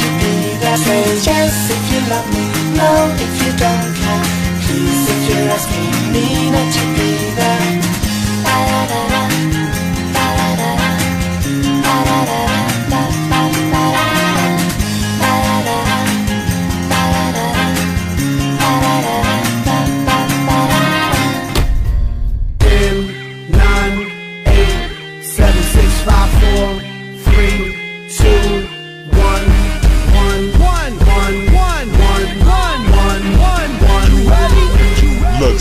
[0.00, 2.44] to be that way Yes, if you love me,
[2.78, 2.90] no,
[3.24, 4.26] if you don't care.
[4.64, 7.03] Please, if you're asking me not to be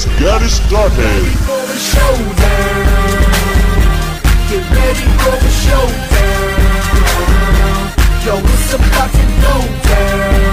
[0.05, 0.97] Let's get it started.
[4.49, 6.51] Get ready for the showdown.
[8.25, 9.55] Yo, it's about to go
[9.87, 10.43] down.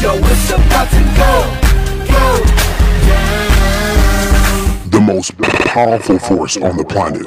[0.00, 1.32] Yo, it's about to go,
[2.08, 2.26] go
[3.08, 4.90] down.
[4.90, 7.26] The most powerful force on the planet.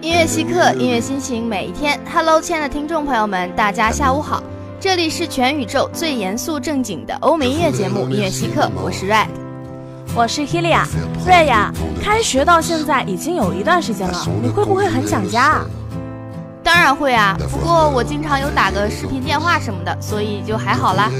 [0.00, 2.00] 音乐稀客，音乐心情每一天。
[2.10, 4.42] Hello，亲爱的听众朋友们，大家下午好，
[4.80, 9.26] 这里是全宇宙最严肃正经的欧美音乐节目《音乐稀客》，我是 Ray，
[10.14, 10.86] 我是 Helia。
[11.26, 11.70] Ray 呀，
[12.02, 15.66] 开学到现在已经有一段时间了，你会不会很想家啊？
[16.62, 21.10] 当然会啊，不过我经常有打个视频电话什么的，所以就还好啦。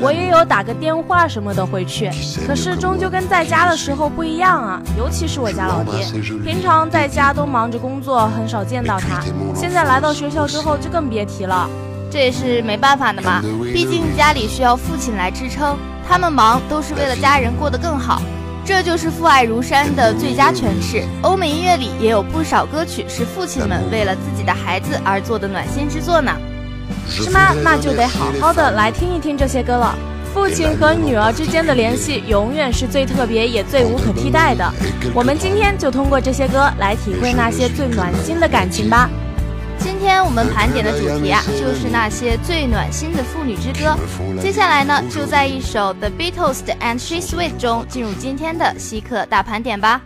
[0.00, 2.10] 我也有打个电话什么的回去，
[2.46, 4.80] 可是终究跟在家的时候不一样啊。
[4.96, 6.04] 尤其是我家老爹，
[6.44, 9.22] 平常在家都忙着工作，很少见到他。
[9.54, 11.68] 现在来到学校之后就更别提了。
[12.10, 13.40] 这也是没办法的嘛，
[13.72, 18.20] 毕竟家里需要父亲来支撑，他们忙都是为了家人过得更好。
[18.64, 21.02] 这就是父爱如山的最佳诠释。
[21.22, 26.32] 欧美音乐里也有不少歌曲是父亲们为了自己的孩子而做的暖心之作呢。
[27.08, 27.52] 是吗？
[27.64, 29.96] 那就得好好的来听一听这些歌了。
[30.32, 34.72] 父亲和女儿之间的联系永远是最特别也最无可替代的。
[35.12, 39.10] 我们今天就通过这些歌来体会那些最暖心的感情吧。
[39.82, 43.96] 今天我们盘点的主题啊，就是那些最暖心的父女之歌。
[44.40, 50.00] 接下来呢，就在一首 The Beatles 的 And She's Sweet 中进入今天的稀客大盘点吧。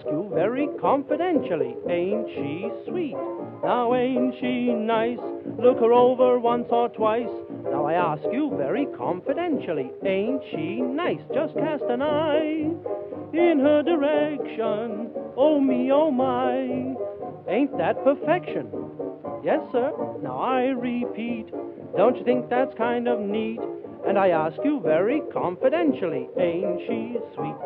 [0.00, 3.16] Ask you very confidentially, ain't she sweet?
[3.62, 5.18] Now ain't she nice?
[5.58, 7.28] Look her over once or twice.
[7.64, 11.20] Now I ask you very confidentially, ain't she nice?
[11.34, 12.70] Just cast an eye
[13.34, 15.10] in her direction.
[15.36, 16.62] Oh me, oh my,
[17.52, 18.70] ain't that perfection?
[19.44, 19.92] Yes, sir.
[20.22, 21.50] Now I repeat,
[21.94, 23.60] don't you think that's kind of neat?
[24.06, 27.56] And I ask you very confidentially, ain't she sweet?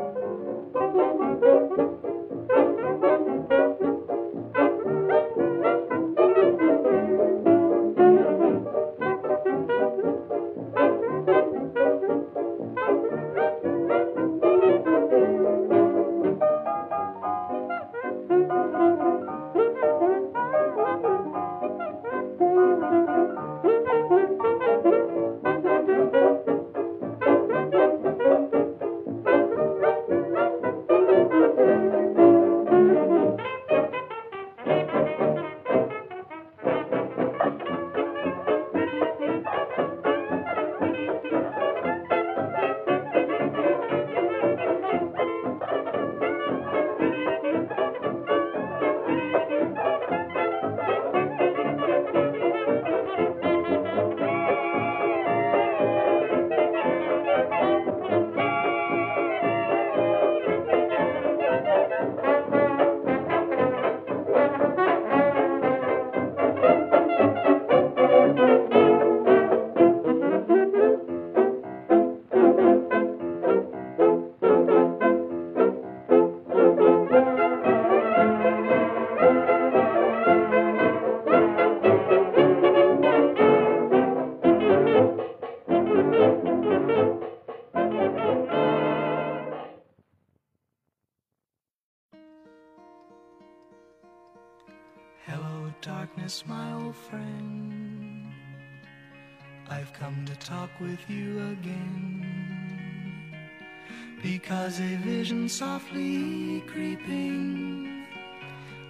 [105.58, 108.04] Softly creeping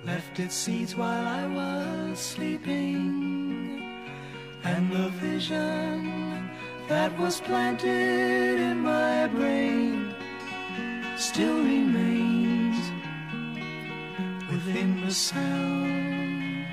[0.02, 3.82] left its seeds while I was sleeping.
[4.64, 6.48] And the vision
[6.88, 10.14] that was planted in my brain
[11.18, 12.78] still remains
[14.50, 16.64] within the sound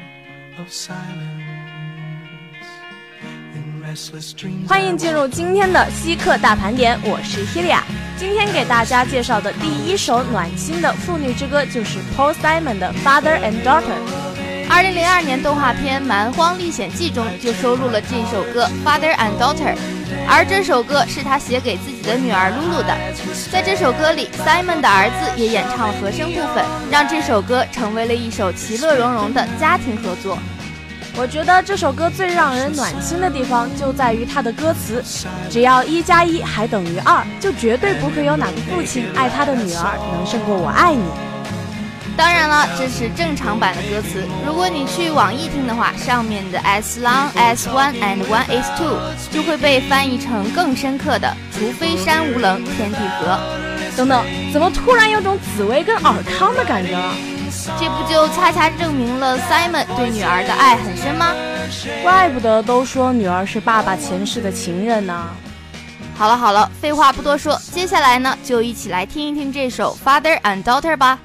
[0.57, 1.40] of silence.
[4.67, 7.79] 欢迎进入今天的稀客大盘点，我是 Hilia。
[8.17, 13.81] 今天给大家介绍的第一首暖心的妇女之歌就是 Paul Simon 的《Father and Daughter》。
[14.69, 19.73] 二零零二年动画片《蛮荒历险记》中就收录了这首歌《Father and Daughter》，
[20.25, 22.95] 而这首歌是他写给自己的女儿露露的。
[23.51, 30.37] 在这首歌里，Simon 的儿子也演唱了和声部分，让这首歌成为了一首其乐融融的家庭合作。
[31.17, 35.03] 我觉得这首歌最让人暖心的地方就在于它的歌词，
[35.49, 41.03] 只要一加一还等于二，就绝对不会有哪个父亲爱他的女儿能胜过我爱你。
[42.17, 44.23] 当然了，这是正常版的歌词。
[44.45, 48.97] 如果你去网易听的话，上面的 as long as one and one is two
[49.31, 53.39] 就会被翻译成更深刻的“除非山无棱，天地合”。
[53.97, 54.23] 等等，
[54.53, 57.13] 怎么突然有种紫薇跟尔康的感觉了？
[57.79, 61.27] 这不就恰恰证明了 Simon 对女儿的爱很深吗？
[62.03, 65.27] 怪不得都说女儿是爸爸前世的情人呢。
[66.15, 71.17] 好了好了，废话不多说，接下来呢，就一起来听一听这首《Father and Daughter》吧。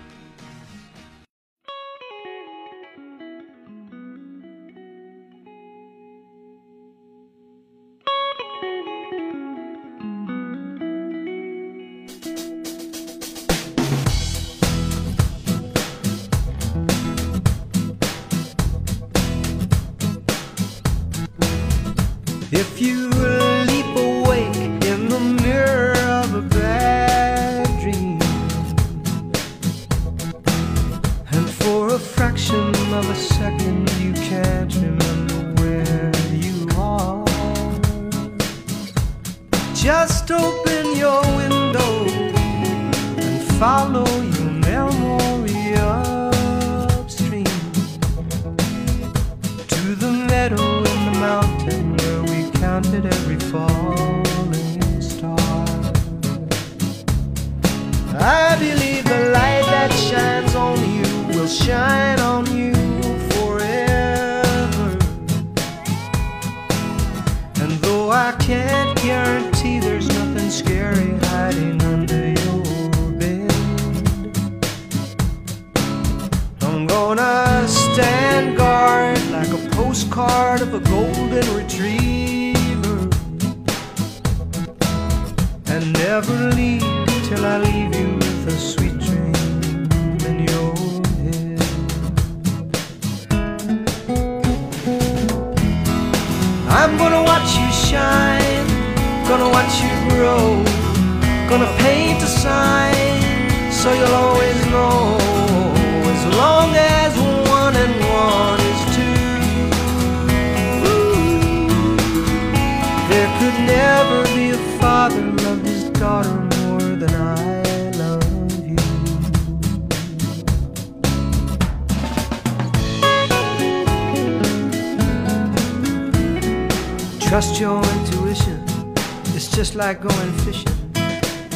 [129.77, 130.73] Like going fishing.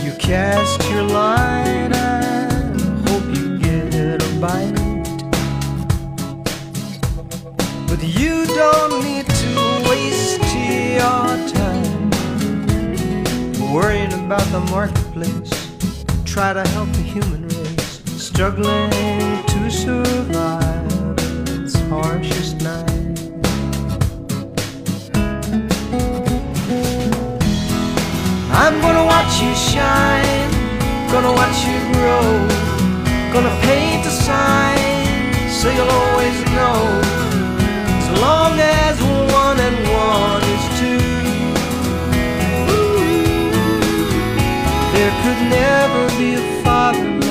[0.05, 4.75] You cast your line and hope you get a bite.
[7.89, 12.11] But you don't need to waste your time
[13.73, 15.51] worrying about the marketplace.
[16.27, 21.17] Try to help the human race struggling to survive
[21.49, 22.90] its harshest night.
[28.63, 30.51] I'm gonna watch you shine,
[31.11, 32.27] gonna watch you grow,
[33.33, 36.81] gonna paint a sign so you'll always know.
[38.01, 39.01] As long as
[39.41, 39.79] one and
[40.13, 41.01] one is two,
[44.95, 47.30] there could never be a father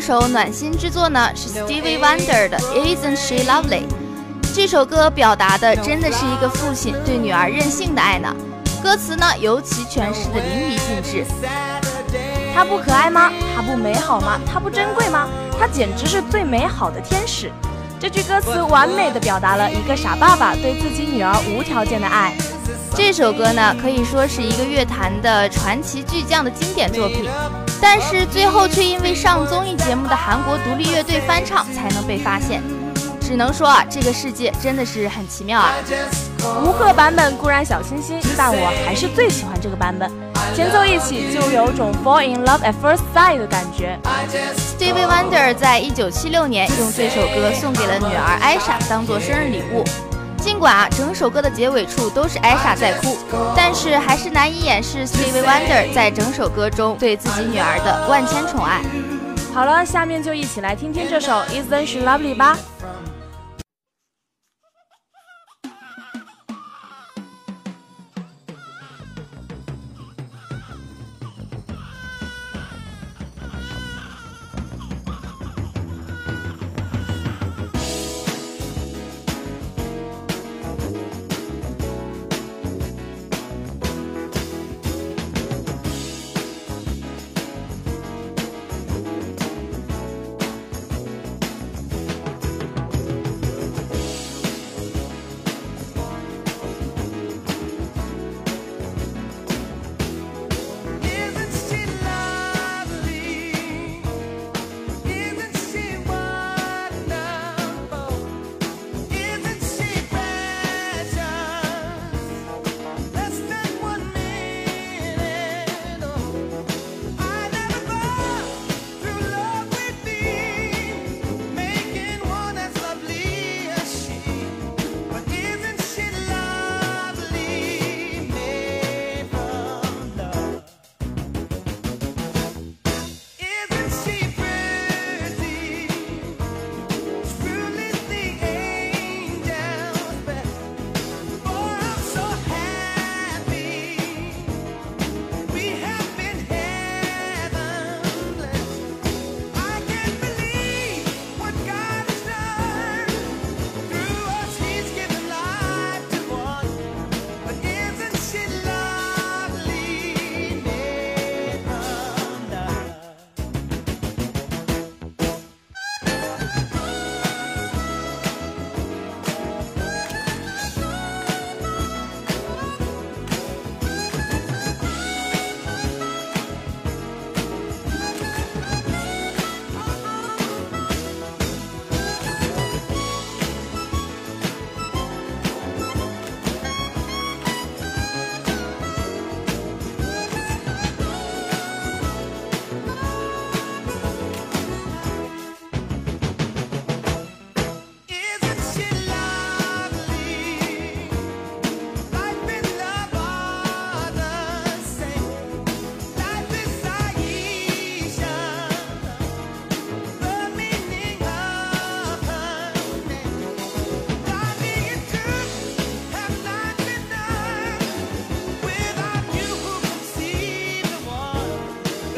[0.00, 3.82] 首暖心之作呢是 Stevie Wonder 的 Isn't She Lovely。
[4.54, 8.34] 这首歌表达的真的是一个父亲对女儿任性的爱呢。
[8.82, 11.26] 歌词呢尤其诠释的淋漓尽致。
[12.54, 13.30] 她不可爱吗？
[13.54, 14.40] 她不美好吗？
[14.50, 15.28] 她不珍贵吗？
[15.58, 17.52] 她简直是最美好的天使。
[18.00, 22.34] 这句歌词完美的表达了一个傻爸爸对自己女儿无条件的爱。
[22.94, 27.28] 这首歌呢，可以说是一个乐坛的传奇巨匠的经典作品，
[27.80, 32.62] 但是最后却因为上综艺节目的韩国独立乐队翻唱才能被发现。
[33.20, 35.72] 只能说啊，这个世界真的是很奇妙啊！
[36.64, 40.10] 吴赫版本固然小清新，但我还是最喜欢这个版本，
[40.52, 43.96] 前奏一起就有种 fall in love at first sight 的感觉。
[44.56, 49.84] Stevie Wonder 在一九七六年用这首歌送给了女儿艾莎当做生日礼物。
[50.60, 53.16] 尽管啊，整首歌的结尾处都是艾莎在哭，
[53.56, 58.82] 但是还是难以掩饰 Stevie Wonder 在整首歌中对自己女儿的万千宠爱。
[59.54, 62.58] 好了，下面就一起来听听这首 Isn't She Lovely 吧。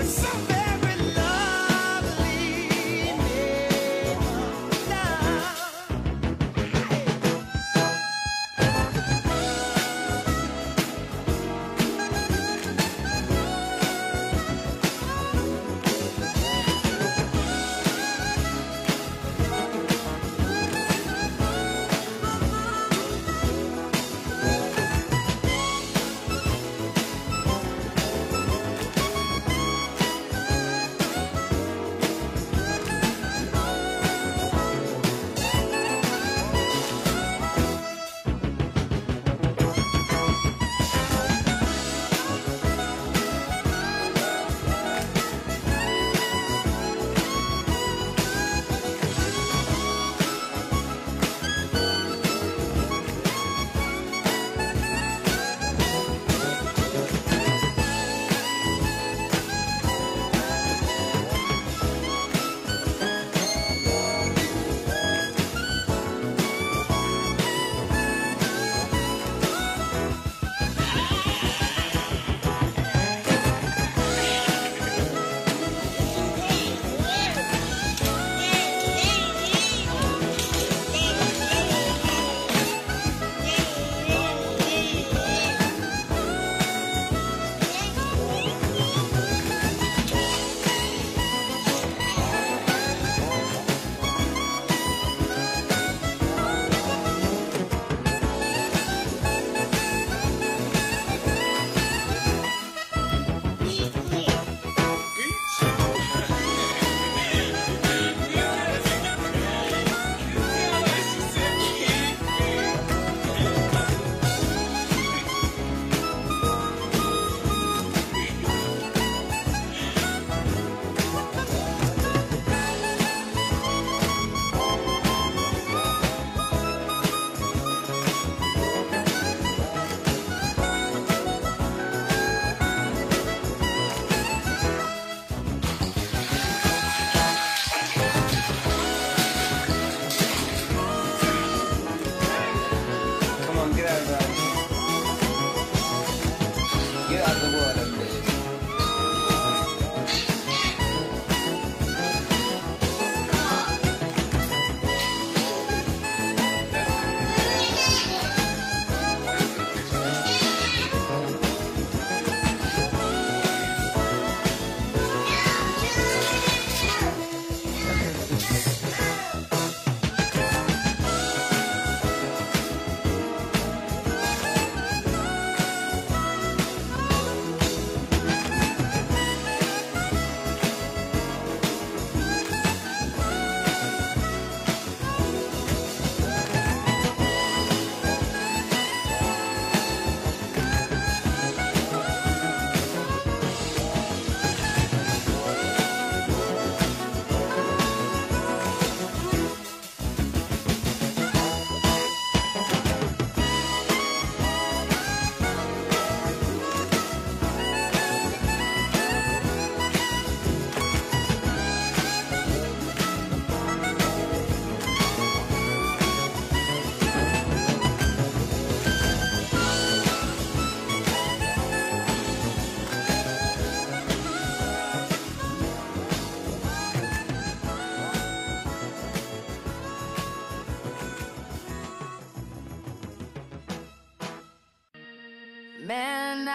[0.02, 0.51] It's something.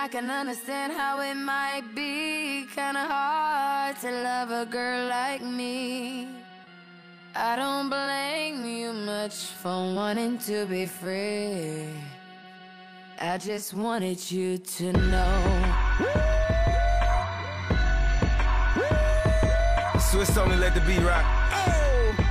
[0.07, 6.29] I can understand how it might be kinda hard to love a girl like me.
[7.35, 11.89] I don't blame you much for wanting to be free.
[13.19, 15.39] I just wanted you to know.
[19.99, 21.25] Swiss only let the beat rock.
[21.51, 22.26] Oh.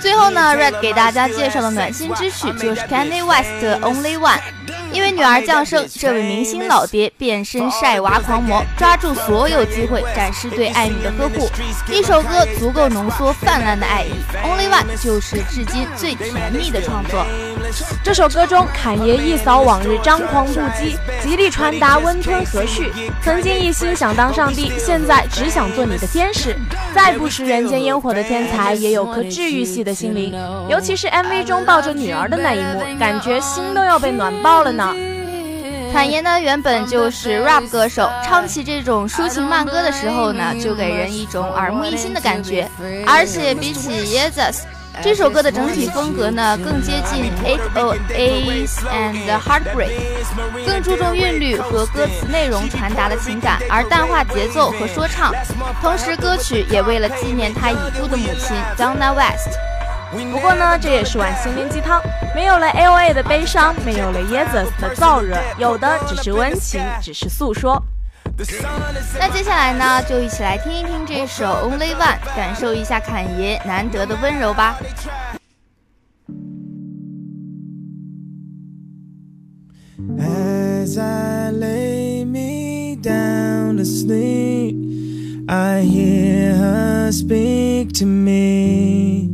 [0.00, 4.40] 最后呢，Red 给大家介绍的暖心之曲就是 Kanye West 的 Only One。
[4.92, 11.50] 因为女儿降生，这位明星老爹变身晒娃狂魔，抓住所有机会展示对爱女的呵护。
[11.90, 14.12] 一首歌足够浓缩泛滥的爱意
[14.44, 17.26] ，Only One 就是至今最甜蜜的创作。
[18.02, 22.90] 这首歌中，侃爷一扫往日张狂不羁，极力传达温吞和煦。
[23.22, 26.54] 曾经一心想当上帝，现在只想做你的天使。
[26.94, 30.32] 再不食人间烟火的天才，也有颗治愈系的心灵。
[30.68, 34.94] 尤其是 MV 中抱着女儿的那一幕，感觉心都要被暖爆了呢。
[35.92, 42.68] 侃爷呢原本就是 rap 歌手，唱起这种抒情慢歌的时候呢，就给人一种耳目一新的感觉。
[43.06, 44.62] 而且比起 Yeezus，
[45.02, 55.34] 这首歌的整体风格呢更接近 Eight O A's and Heartbreak，更注重韵律和歌词内容传达的情感，而淡化节奏和说唱。
[55.82, 59.58] 同时，歌曲也为了纪念他已故的母亲 Donna West。
[60.32, 62.00] 不过呢，这也是碗心灵鸡汤，
[62.34, 63.12] 没有了 L.A.
[63.12, 67.82] 的悲伤，没有了 Yeezus 的燥热，有的只是温情，只是诉说。
[69.16, 74.76] 那接下来呢，就一起来听一听这首 Only One，感受一下侃爷难得的温柔吧。
[80.18, 84.74] As I lay me down to sleep,
[85.46, 89.30] I hear her speak to me.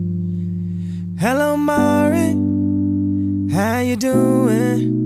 [1.18, 2.36] Hello, Mari,
[3.50, 4.99] how you doing?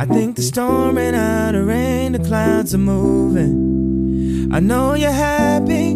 [0.00, 4.48] I think the storm ran out of rain, the clouds are moving.
[4.50, 5.92] I know you're happy,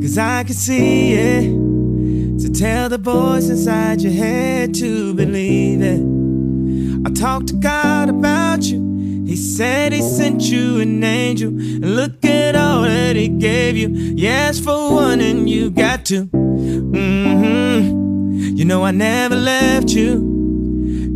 [0.00, 2.40] cause I can see it.
[2.40, 6.00] So tell the voice inside your head to believe it.
[7.06, 8.80] I talked to God about you.
[9.26, 11.50] He said he sent you an angel.
[11.50, 13.88] And look at all that he gave you.
[13.90, 16.24] You asked for one and you got two.
[16.28, 17.86] Mm-hmm.
[18.56, 20.33] You know I never left you.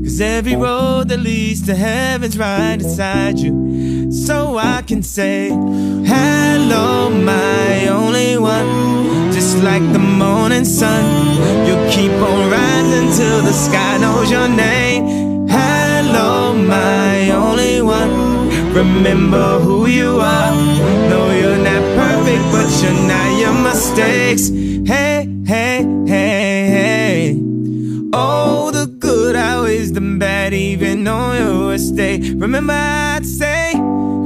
[0.08, 4.10] Cause every road that leads to heaven's right inside you.
[4.10, 9.30] So I can say, Hello, my only one.
[9.34, 11.04] Just like the morning sun.
[11.66, 15.46] You keep on rising till the sky knows your name.
[15.46, 18.48] Hello, my only one.
[18.72, 20.54] Remember who you are.
[21.10, 24.48] No, you're not perfect, but you're not your mistakes.
[24.88, 26.37] Hey, hey, hey, hey.
[31.08, 32.20] On your stay.
[32.34, 33.72] Remember, I'd say,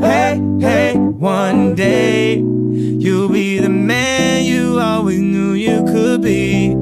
[0.01, 6.73] hey, hey, one day you'll be the man you always knew you could be.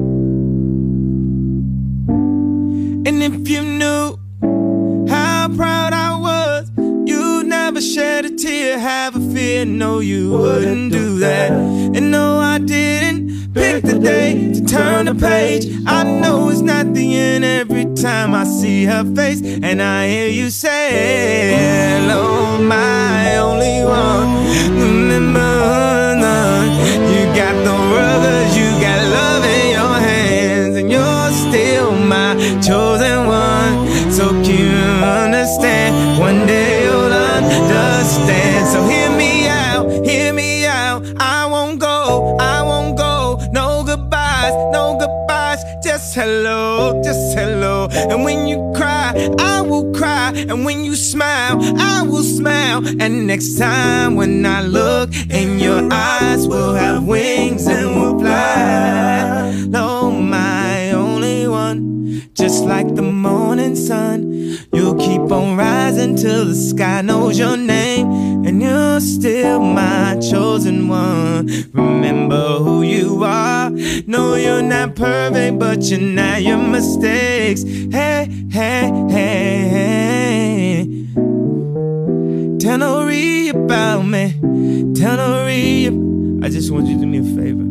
[3.07, 4.17] And if you knew
[5.07, 9.65] how proud I was, you'd never shed a tear, have a fear.
[9.65, 11.51] No, you wouldn't do that.
[11.51, 15.65] And no, I didn't pick the day to turn the page.
[15.85, 20.27] I know it's not the end every time I see her face, and I hear
[20.27, 24.79] you say, Hello, my only one.
[24.79, 25.51] Remember.
[27.11, 28.50] You got the ruggers,
[48.11, 50.33] And when you cry, I will cry.
[50.35, 52.85] And when you smile, I will smile.
[52.99, 59.53] And next time when I look in your eyes, we'll have wings and we'll fly.
[59.69, 59.90] One.
[62.33, 64.31] Just like the morning sun,
[64.73, 68.45] you'll keep on rising till the sky knows your name.
[68.45, 71.47] And you're still my chosen one.
[71.73, 73.69] Remember who you are.
[74.07, 77.63] No, you're not perfect, but you're not your mistakes.
[77.63, 81.01] Hey, hey, hey, hey.
[82.59, 84.33] Tell Nori about me.
[84.93, 86.43] Tell Nori.
[86.43, 87.67] I just want you to do me a favor.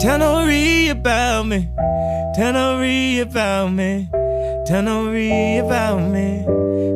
[0.00, 1.68] Tell Nori about me.
[2.32, 4.08] Tell Nori about me.
[4.64, 6.44] Tell Nori about me.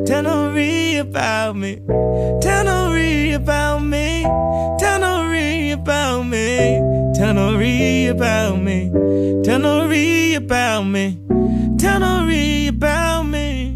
[0.05, 1.75] Tell Nori about me.
[2.41, 4.23] Tell Nori about me.
[4.79, 6.79] Tell Nori about me.
[7.13, 8.89] Tell Nori about me.
[9.43, 11.17] Tell Nori about me.
[11.77, 13.75] Tell Nori about me.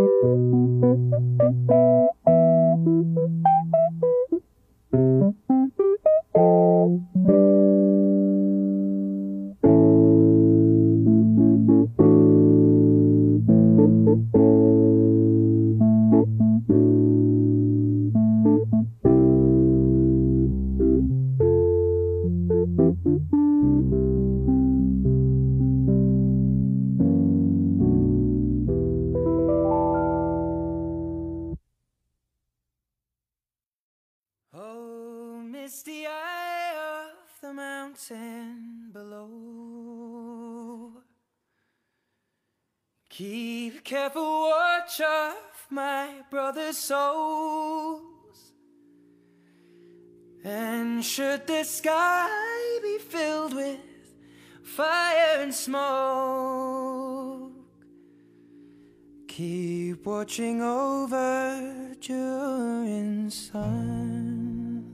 [60.03, 64.85] Watching over during sun.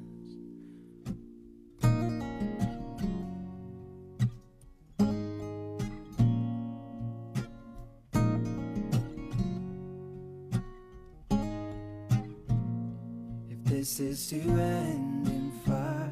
[13.50, 16.12] If this is to end in fire,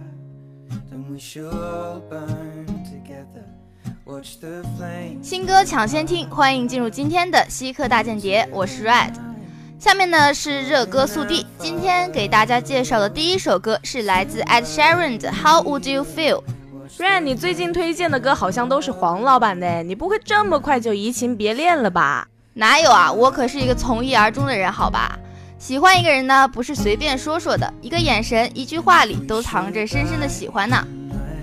[0.89, 2.44] then we shall all burn
[5.23, 9.13] 新歌抢先听，欢迎进入今天的稀客大间谍，我是 Red。
[9.79, 16.43] 下面呢是热歌速递，今天给大家介绍的第一首歌是来自 Ed Sheeran 的《How Would You Feel》。
[16.99, 22.27] Ren，你最近推荐的歌好像都是黄老板的，你不会这么快就移情别恋了吧？
[22.53, 25.17] 哪有啊，我可是一个从一而终的人，好吧？
[25.57, 30.85] 喜欢一个人呢，不是随便说说的，一个眼神、一句话里都藏着深深的喜欢呢。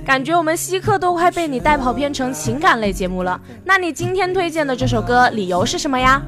[0.05, 3.41] 感觉我们稀客都快被你带跑偏成情感类节目了。
[3.65, 6.21] 那你今天推荐的这首歌，理由是什么呀？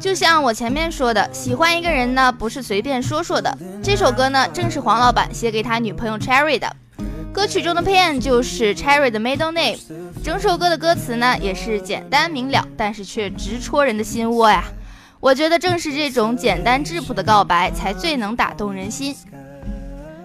[0.00, 3.56] 就像我前面说的，喜欢一个人呢，不是随便说说的。
[3.80, 6.74] 这首歌呢，正是黄老板写给他女朋友 Cherry 的。
[7.32, 9.78] 歌曲中的 Pan 就是 Cherry 的 middle name。
[10.22, 14.64] 整首歌的歌词呢，也是简单明了，但是却直戳人的心窝呀。
[15.20, 19.14] 我觉得正是这种简单质朴的告白，才最能打动人心。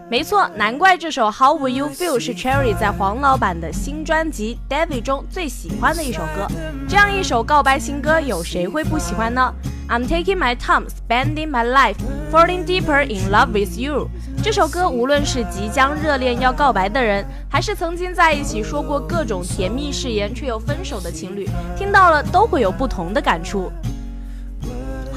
[0.09, 6.47] 没错，难怪这首 How Will You Feel 是 Cherry 在黄老板的新专辑 David 中最喜欢的一首歌。
[6.87, 9.53] 这样一首告白新歌，有谁会不喜欢呢
[9.87, 11.97] ？I'm taking my time, spending my life,
[12.31, 14.09] falling deeper in love with you。
[14.41, 23.71] 这首歌无论是即将热恋要告白的人，还是曾经在一起说过各种甜蜜誓言却又分手的情侣，听到了都会有不同的感触。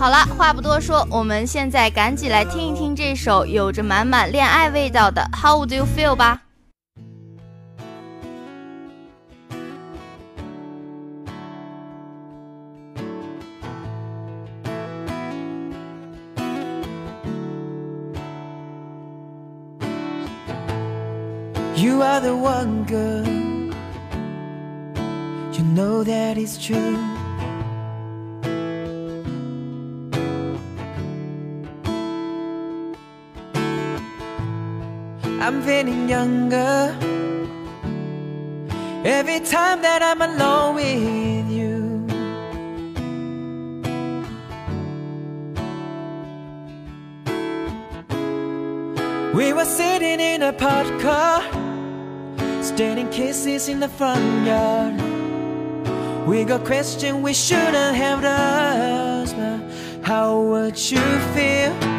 [0.02, 6.42] 好了，话不多说，我们现在赶紧来听一听这首有着满满恋爱味道的《How Would You Feel》吧。
[21.76, 23.24] You are the one girl.
[25.52, 27.11] You know that it's true.
[35.44, 36.96] I'm feeling younger
[39.04, 42.06] every time that I'm alone with you.
[49.34, 51.42] We were sitting in a parked car,
[52.62, 54.94] standing kisses in the front yard.
[56.24, 59.34] We got questions we shouldn't have asked,
[60.04, 61.02] how would you
[61.34, 61.91] feel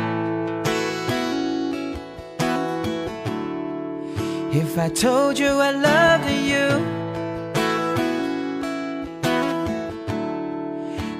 [4.55, 6.67] if I told you I loved you?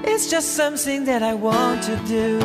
[0.06, 2.40] It's just something that I want to do.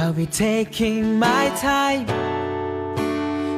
[0.00, 2.06] I'll be taking my time,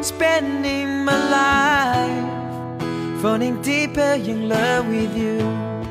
[0.03, 5.84] spending my life, falling deeper in love with you.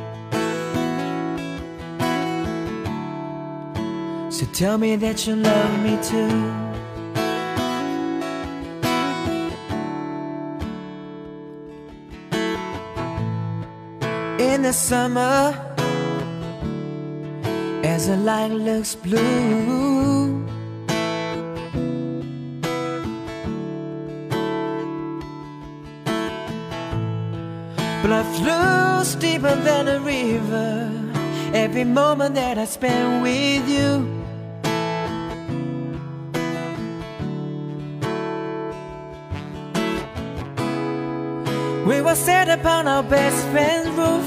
[4.53, 6.29] Tell me that you love me too.
[14.39, 15.57] In the summer,
[17.83, 20.45] as the light looks blue.
[28.03, 30.91] Blood flows deeper than a river.
[31.53, 34.12] Every moment that I spend with you.
[41.85, 44.25] We were set upon our best friend's roof.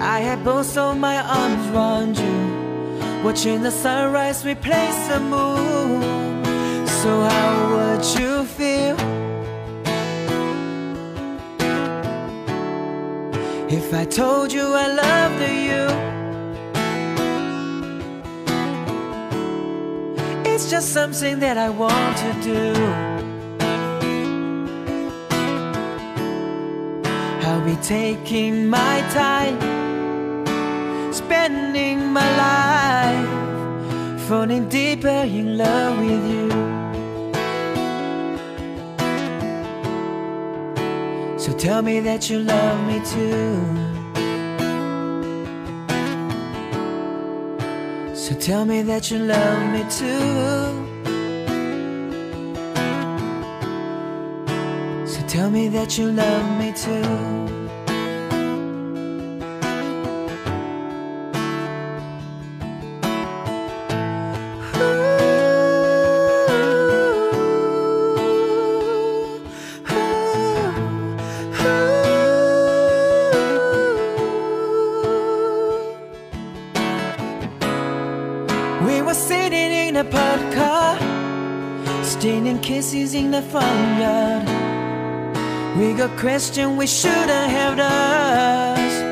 [0.00, 6.02] I had both of my arms around you, watching the sunrise replace the moon.
[6.86, 8.96] So how would you feel
[13.68, 16.14] if I told you I loved you?
[20.52, 23.13] It's just something that I want to do.
[27.64, 29.58] Be taking my time,
[31.14, 36.50] spending my life, falling deeper in love with you.
[41.38, 43.56] So tell me that you love me too.
[48.14, 50.84] So tell me that you love me too.
[55.06, 57.43] So tell me that you love me too.
[82.84, 84.46] Kisses in the front yard.
[85.78, 89.02] We got questions we shouldn't have asked.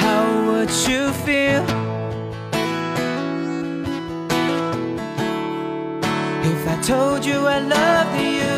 [0.00, 1.64] How would you feel
[6.52, 8.54] if I told you I loved you?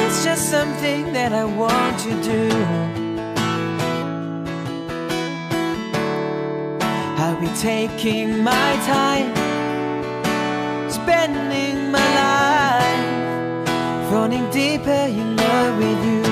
[0.00, 2.44] It's just something that I want to do.
[7.20, 9.51] I'll be taking my time,
[11.02, 13.08] spending my life,
[14.08, 16.22] falling deeper in love with you.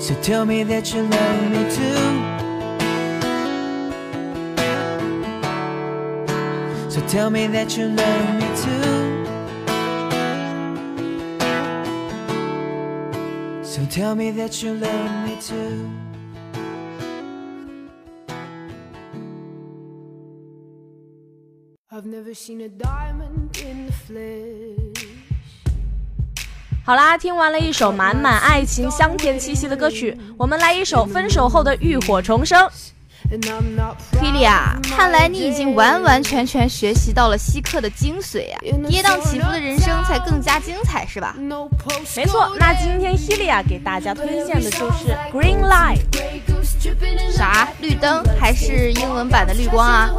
[0.00, 2.04] So tell me that you love me too.
[6.90, 9.24] So tell me that you love me too.
[13.64, 16.03] So tell me that you love me too.
[26.84, 32.68] 好啦，听完了一首满满爱情、香甜气息的歌曲，我们来一首分手后的浴火重生。
[34.20, 38.60] 菲利亚，看来你已经完完全全学习到了稀客的精髓啊！
[38.86, 41.34] 跌宕起伏的人生才更加精彩，是吧？
[42.14, 46.02] 没错，那今天希利亚给大家推荐的就是 Green Light。
[47.32, 47.66] 啥？
[47.80, 50.10] 绿灯还是英文版的绿光啊？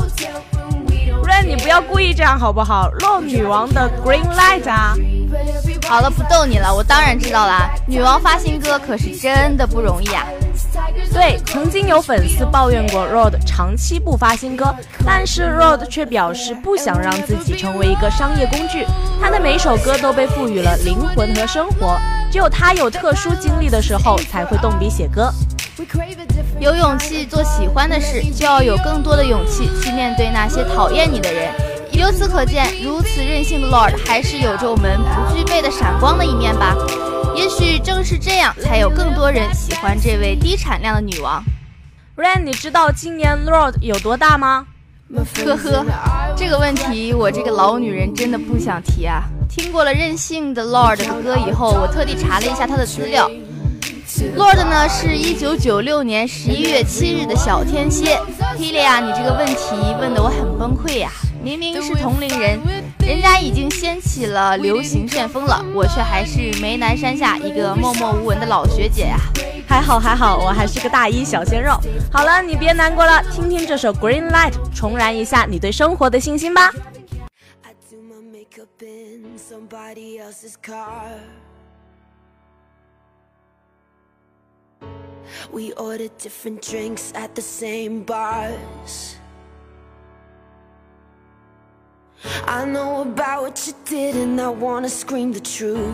[1.25, 2.87] Rain，你不要故意这样好不好？
[2.99, 4.95] 漏女王的 Green Light 啊！
[5.87, 7.71] 好了，不逗你了，我当然知道啦。
[7.87, 10.23] 女王发新歌可是真的不容易啊。
[11.11, 14.73] 对，曾经有粉丝抱怨过 Rod 长期不发新歌，
[15.03, 18.85] 但是 Rod 却表示不想让自己成为一个商业工具。
[19.19, 21.97] 他的每首歌都被赋予了灵魂和生活，
[22.31, 25.33] 只有他有特殊经历的时候才会动笔写歌。
[26.59, 31.51] 有勇气做喜欢的事，就要有更多的勇气去面对那些讨厌你的人。
[31.91, 36.75] 由此可见，如此任性的 Lord 还是有着我们不具备的闪光的一面吧。
[37.35, 41.43] 也许正是这样，才有更多人喜欢这位低产量的女王。
[42.15, 44.65] Rain，你知道今年 Lord 有多大吗？
[45.13, 45.85] 呵呵，
[46.35, 49.23] 这个问题我这个老女人真的不想提啊。
[49.49, 53.29] 听过了任性的 Lord 的歌以后，我特地查了一下他的资料。
[54.37, 58.17] Lord 呢是一九九六年十一月七日的小天蝎。
[58.55, 61.11] 皮利亚，你这个问题问得我很崩溃呀、
[61.43, 62.57] 明明是同龄人，
[63.05, 69.17] 人家已经掀起了流行旋风了，我却还是梅南山下一个默默无闻的老学姐呀、
[69.67, 71.77] 还好还好，我还是个大一小鲜肉。
[72.09, 76.71] 好了，你别难过了，听听这首 Green Light，重燃一下你对生活的信心吧。
[77.63, 78.21] I do my
[85.51, 89.15] We ordered different drinks at the same bars.
[92.47, 95.93] I know about what you did, and I wanna scream the truth.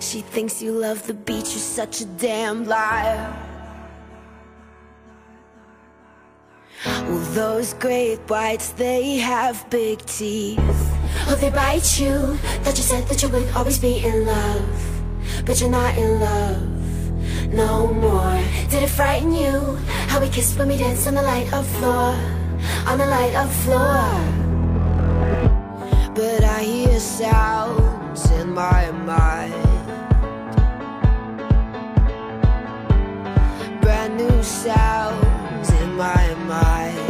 [0.00, 3.34] She thinks you love the beach, you're such a damn liar.
[6.84, 10.85] Well, those great whites, they have big teeth.
[11.28, 12.38] Oh, they bite you.
[12.62, 14.68] That you said that you would always be in love.
[15.44, 16.76] But you're not in love
[17.52, 18.40] no more.
[18.70, 19.76] Did it frighten you?
[20.08, 22.14] How we kissed when we danced on the light of floor.
[22.86, 24.02] On the light of floor.
[26.14, 29.54] But I hear sounds in my mind.
[33.80, 37.05] Brand new sounds in my mind.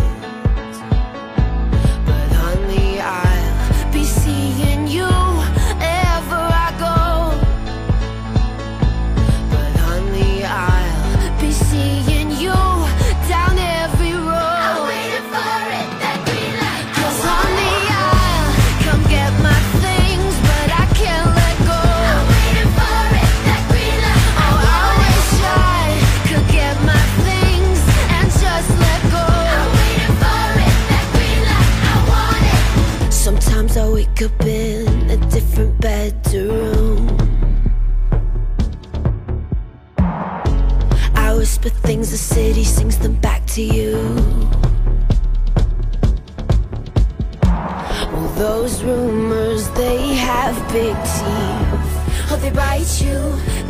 [52.78, 53.18] Oh, you.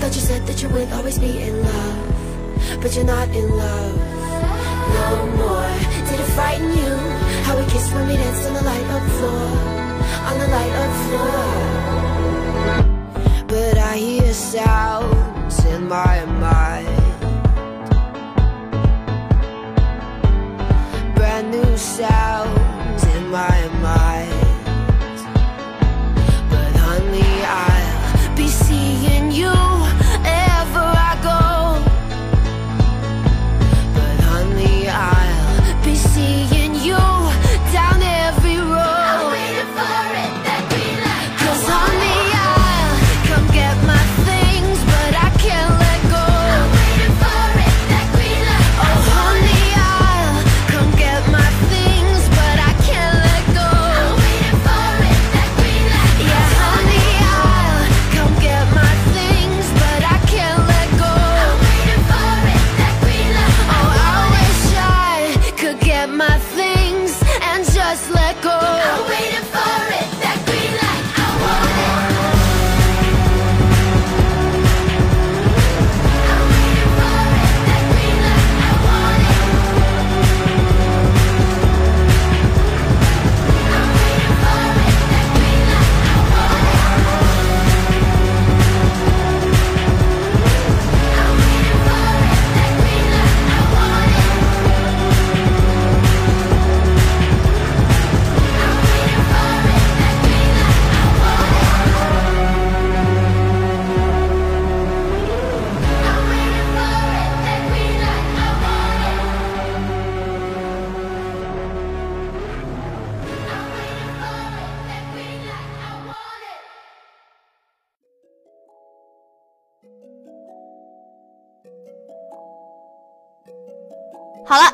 [0.01, 2.81] Thought you said that you would always be in love.
[2.83, 3.97] But you're not in love
[4.99, 5.71] no more.
[6.09, 6.93] Did it frighten you?
[7.47, 9.47] How we kissed when we danced on the light of floor.
[10.31, 11.45] On the light of floor.
[13.47, 16.36] But I hear sounds in my mind.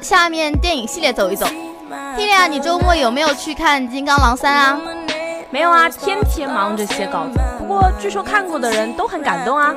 [0.02, 1.46] 下面电影系列走一走。
[2.16, 4.80] 莉莉亚，你周末有没有去看《金刚狼三》啊？
[5.50, 7.38] 没有啊，天天忙着写稿子。
[7.58, 9.72] 不过据说看过的人都很感动啊。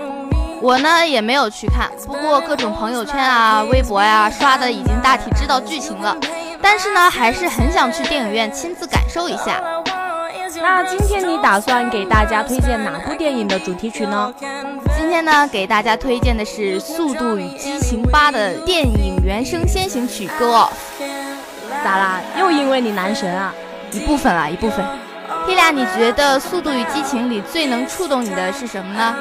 [0.62, 6.18] 我呢也没有去看，不过各种朋友圈啊、微博呀、刷的已经大体知道剧情了。
[6.62, 9.62] 但是呢，还是很想去电影院亲自感受一下。
[10.62, 14.32] 那今天你打算给大家推荐哪部电影的主题曲呢？
[14.96, 20.70] 今天呢，给大家推荐的是《速度与激情八》的电影原声先行曲《Go Off》。
[21.84, 22.22] 咋啦？
[22.40, 23.52] 又因为你男神啊？
[23.92, 24.86] 一部分啦，一部分。
[25.48, 29.16] 蒂莉亚，你觉得《速度与激情》里最能触动你的是什么呢？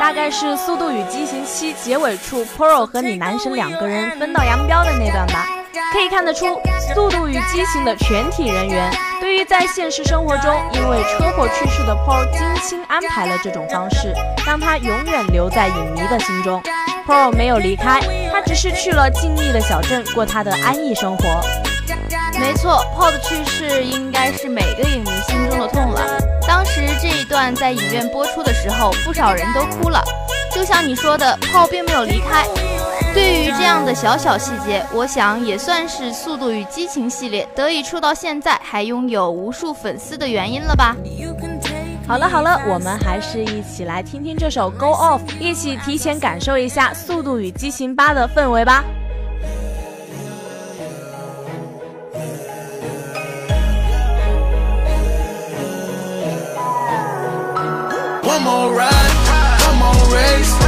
[0.00, 5.46] 大概是《速度与激情七》结尾处，Poro 和你男神两个人分道扬镳的那段吧。
[5.92, 6.46] 可以看得出，
[6.94, 14.12] 《速度与激情》的全体人员对于在现实生活中因为车祸去世的 Paul，精心安排了这种方式，
[14.46, 16.62] 让他永远留在影迷的心中。
[17.06, 18.00] Paul 没有离开，
[18.30, 21.24] 他只是去了静谧的小镇过他的安逸生活。
[22.38, 26.02] 没错，Paul 的去世应该是每个影迷心中的痛了。
[26.46, 30.02] 当时这一段在影院播出的时候，不少人都哭了。
[30.54, 32.44] 就像你说的，Paul 并没有离开。
[33.14, 40.96] 对于这样的小小细节，我想也算是《速度与激情》系列得以出到现在还拥有无数粉丝的原因了吧？
[42.08, 48.84] 好了好了，我们还是一起来听听这首《Go Off》，一起提前感受一下《速度与激情八》的氛围吧。
[58.24, 58.90] One more ride,
[59.60, 60.61] one more race.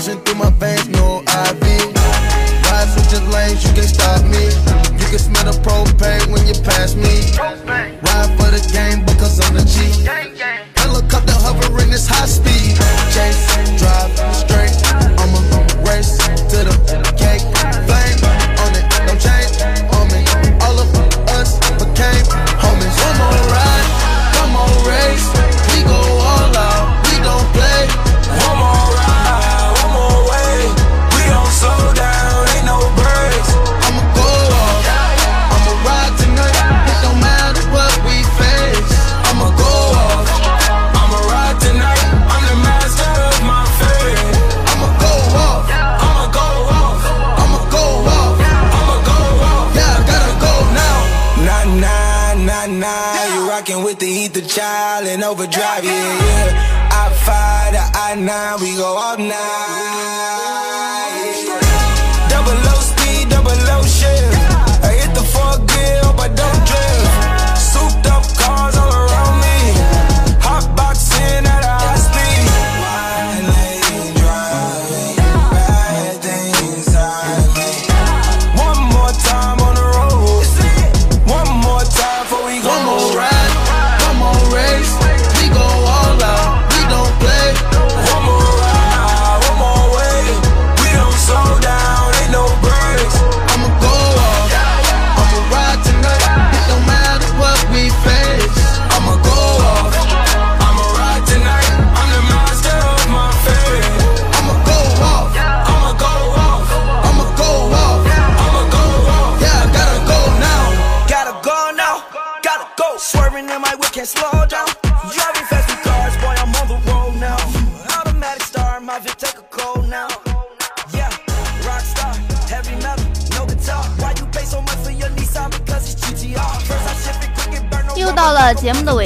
[0.00, 0.79] junto uma bem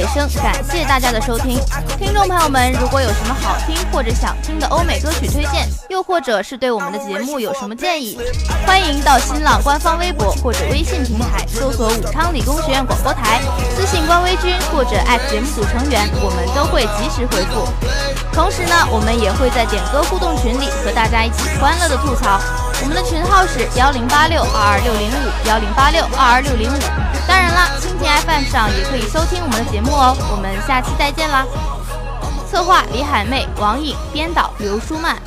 [0.07, 1.59] 声，感谢大家的收听。
[1.97, 8.19] 听众朋友们，如果有什么好听或者想听的欧美歌曲推荐，又或者是对我们的节目有什么建议，
[8.65, 13.41] 欢迎到新浪官方微博或者微信平台搜索武昌理工学院广播台，
[13.75, 17.67] 私信官微君或者艾特节目组成员，我们都会及时回复。
[18.33, 22.39] 同时呢，我们也会在点歌互动群里和大家一起欢乐的吐槽。
[22.81, 26.79] 我们的群号是幺零八六二二六零五幺零八六二二六零五。
[27.25, 27.71] 当然啦，
[28.05, 30.15] FM 上也可以收听我们的节目哦。
[30.31, 31.45] 我们下期再见啦！
[32.49, 35.17] 策划李海妹、王颖，编导刘舒曼。